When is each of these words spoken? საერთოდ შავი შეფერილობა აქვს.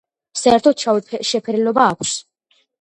საერთოდ 0.43 0.85
შავი 0.85 1.21
შეფერილობა 1.33 1.87
აქვს. 1.93 2.19